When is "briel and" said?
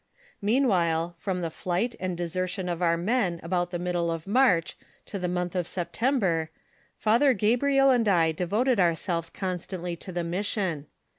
7.57-8.07